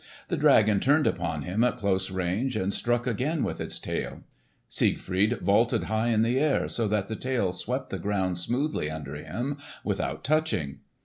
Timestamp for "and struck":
2.55-3.05